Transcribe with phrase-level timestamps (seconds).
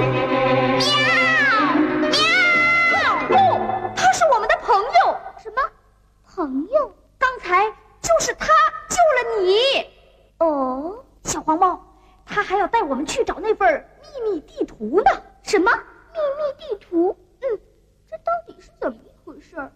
[0.00, 0.06] 喵
[2.90, 3.28] 喵！
[3.28, 3.34] 不，
[3.96, 5.16] 他是我们的朋友。
[5.42, 5.62] 什么
[6.24, 6.94] 朋友？
[7.18, 7.68] 刚才
[8.00, 8.46] 就是他
[8.88, 9.86] 救了你。
[10.38, 11.80] 哦，小黄猫，
[12.24, 15.10] 他还要带我们去找那份秘密地图呢。
[15.42, 17.16] 什么秘密地图？
[17.40, 17.60] 嗯，
[18.08, 19.72] 这到底是怎么一回事儿？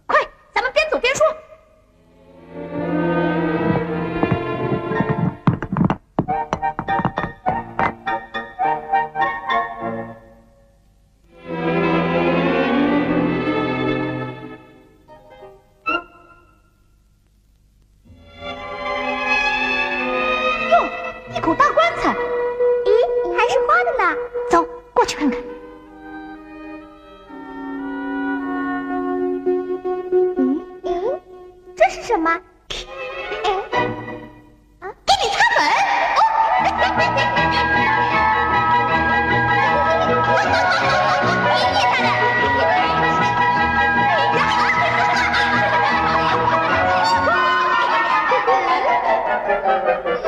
[21.55, 22.15] 大棺材。
[22.85, 22.91] 咦，
[23.37, 24.17] 还是花的呢。
[24.51, 25.39] 走，过去看看。
[30.83, 31.21] 咦嗯，
[31.77, 32.31] 这是什么？
[33.45, 33.51] 哎，
[34.81, 35.59] 啊，给你擦粉。
[36.17, 36.21] 哦，
[36.65, 36.81] 厉害
[50.05, 50.22] 走，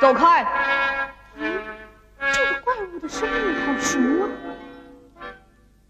[0.00, 0.46] 走开！
[2.32, 3.34] 这个怪物的声音
[3.66, 3.98] 好熟
[5.18, 5.26] 啊，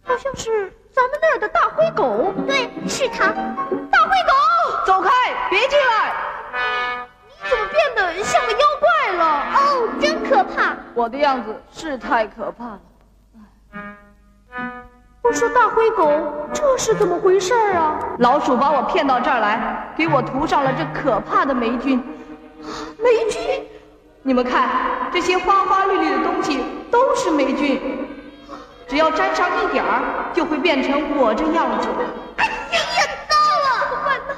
[0.02, 2.32] 好像是咱们那儿的大灰狗。
[2.46, 4.32] 对，是他，大灰狗。
[4.86, 5.10] 走开！
[5.50, 6.14] 别进来！
[7.26, 9.24] 你怎么变得像个妖怪了？
[9.54, 10.74] 哦，真可怕！
[10.94, 12.80] 我的样子是太可怕了。
[15.20, 17.98] 我说大灰狗，这是怎么回事儿啊？
[18.20, 22.02] 老鼠把我骗到这儿来，给我涂上了这可怕的霉菌。
[22.98, 23.68] 霉菌？
[24.22, 24.68] 你们看，
[25.12, 27.80] 这些花花绿绿的东西都是霉菌，
[28.86, 31.88] 只要沾上一点儿，就会变成我这样子。
[32.36, 32.80] 哎呀，
[33.28, 33.88] 糟了！
[33.88, 34.34] 怎么办呢？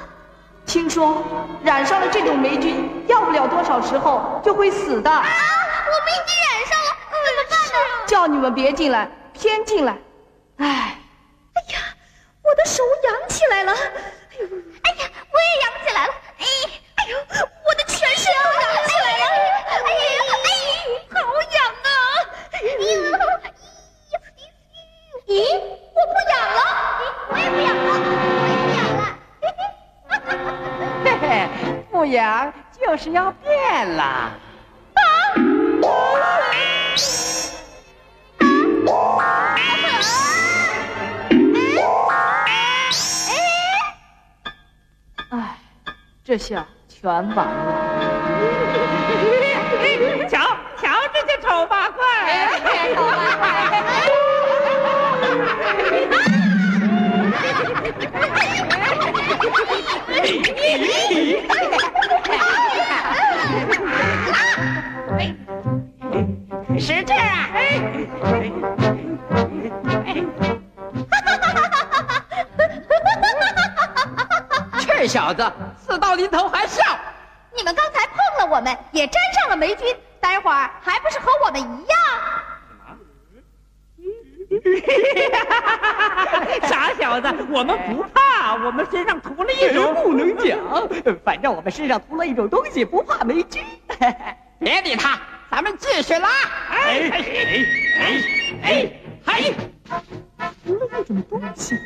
[0.65, 1.23] 听说
[1.63, 5.11] 染上了这种霉菌，要不了多少时候就会死的。
[5.11, 8.07] 啊，我们已经染上了，怎么办呢？
[8.07, 9.97] 叫你们别进来，偏进来。
[10.57, 10.67] 哎，
[11.53, 11.79] 哎呀，
[12.43, 13.73] 我的手痒起来了！
[13.73, 14.47] 哎呦，
[33.01, 34.31] 是要变了。
[45.31, 45.57] 哎，
[46.23, 47.90] 这下全完了。
[75.31, 76.83] 小子死到临头还笑，
[77.55, 81.97] 你们刚才碰了我们，也沾上了霉菌，待会儿还不是和我们一样？
[86.67, 90.59] 傻小子，我们不怕，我们身上涂了一种不能讲，
[91.23, 93.63] 反正我们身上涂了一种东西，不怕霉菌。
[94.59, 95.17] 别理他，
[95.49, 96.27] 咱们继续拉。
[96.69, 97.23] 哎哎
[97.95, 98.23] 哎
[98.63, 98.91] 哎
[99.25, 99.53] 哎！
[100.65, 101.79] 涂了一种东西。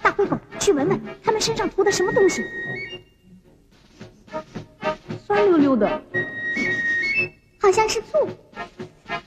[0.00, 0.38] 大灰狗，
[0.68, 2.44] 去闻闻他们身上涂的什么东西。
[5.26, 5.88] 酸溜溜的，
[7.58, 8.28] 好像是醋，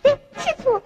[0.03, 0.79] 对，是醋。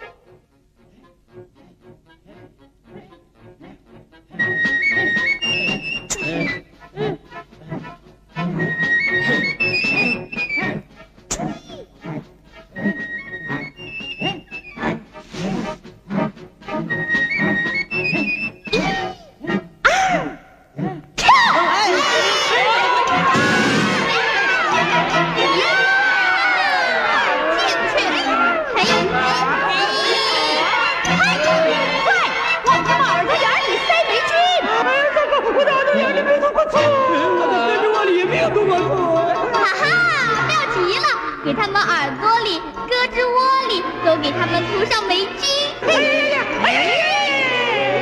[41.65, 45.49] 他们耳朵里、胳肢窝里都给他们涂上霉菌。
[45.81, 46.45] 哎呀呀！
[46.61, 47.03] 哎呀呀！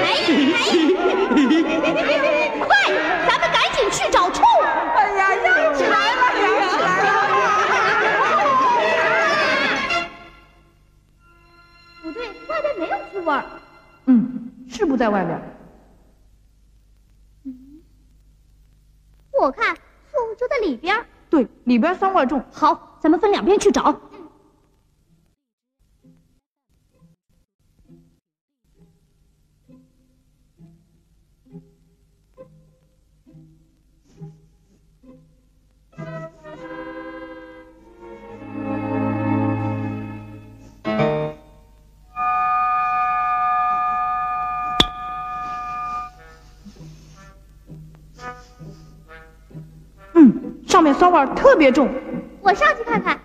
[0.04, 0.28] 哎呀！
[2.60, 2.76] 快，
[3.26, 4.44] 咱们赶紧去找臭。
[4.62, 7.08] 哎呀，要起来了，要起来了！
[12.02, 13.46] 不对，外边没有醋味儿。
[14.08, 15.42] 嗯，是不在外边。
[19.32, 20.94] 我看醋就在里边。
[21.34, 22.40] 对，里边酸味重。
[22.52, 24.00] 好，咱们分两边去找。
[51.36, 51.88] 特别重。
[52.42, 53.23] 我上去看看。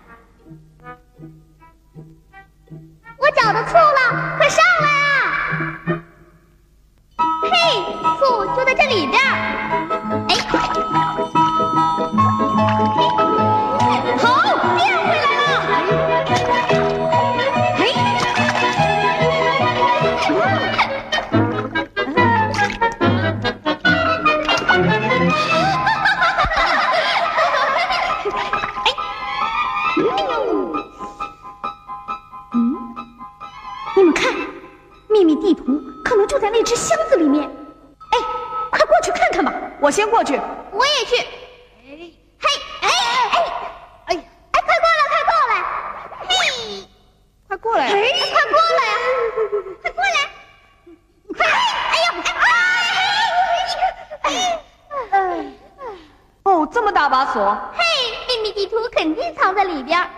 [57.19, 57.59] 把锁。
[57.73, 57.83] 嘿，
[58.29, 60.09] 秘密地图肯定藏在里边儿。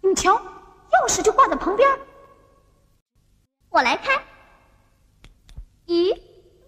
[0.00, 1.88] 你们瞧，钥匙就挂在旁边。
[3.68, 4.12] 我来开。
[5.88, 6.16] 咦，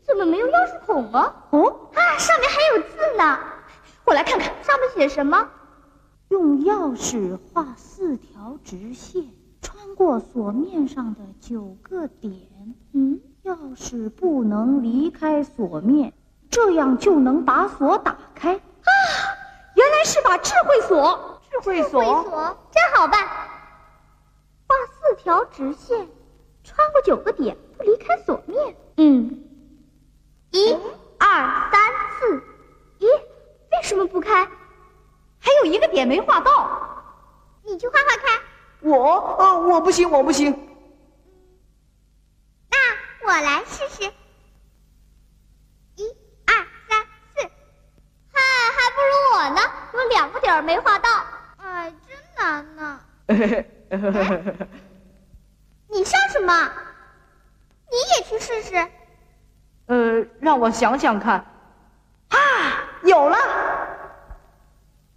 [0.05, 1.33] 怎么没有钥匙孔啊？
[1.51, 3.39] 哦，啊，上面还有字呢。
[4.05, 5.49] 我来看看，上面写什么？
[6.31, 9.27] 用钥匙画四条直线，
[9.63, 12.35] 穿过锁面上的九个点。
[12.95, 16.13] 嗯，钥匙不能离开锁面，
[16.51, 18.61] 这样就能把锁打开。
[20.07, 21.41] 是把智慧锁。
[21.51, 22.03] 智慧锁
[22.71, 23.27] 真好办。
[24.69, 26.09] 画四条直线，
[26.65, 28.77] 穿过九个点，不离开锁面。
[28.97, 29.45] 嗯，
[30.51, 30.73] 一、
[31.19, 32.43] 二、三、四。
[33.01, 34.45] 咦，为什么不开？
[35.39, 36.71] 还有一个点没画到。
[37.65, 38.41] 你去画画看。
[38.81, 40.53] 我呃，我不行，我不行。
[42.71, 42.77] 那
[43.27, 44.05] 我来试试。
[45.97, 46.05] 一、
[46.47, 46.55] 二、
[46.89, 47.43] 三、四。
[48.33, 48.41] 嗨，
[48.77, 49.61] 还不如我呢，
[49.95, 51.09] 有两个点儿没画到。
[51.59, 53.01] 哎，真难呢。
[55.89, 56.71] 你笑什么？
[57.91, 58.89] 你也去试试。
[59.87, 61.35] 呃，让我想想看。
[62.29, 62.37] 啊，
[63.05, 63.37] 有了！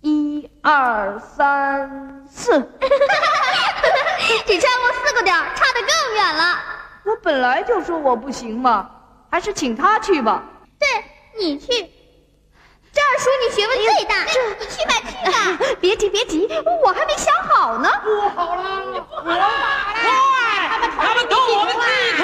[0.02, 2.52] 一二三四。
[4.46, 6.60] 只差过四个点，差得更远了。
[7.06, 8.90] 我本来就说我不行嘛，
[9.32, 10.44] 还是请他去吧。
[10.78, 10.88] 对，
[11.40, 11.68] 你去。
[12.92, 14.24] 这二叔你学问最大，
[14.60, 14.94] 你去吧
[15.80, 16.48] 别急别急，
[16.84, 17.90] 我还没想好呢。
[18.04, 19.46] 不好了，不好了！
[19.94, 20.08] 快，
[20.98, 21.80] 他们偷我们地
[22.18, 22.24] 图